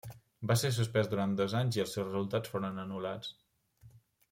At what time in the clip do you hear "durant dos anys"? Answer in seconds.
1.11-1.77